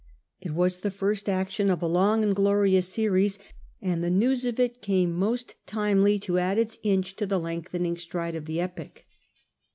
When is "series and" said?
2.87-4.03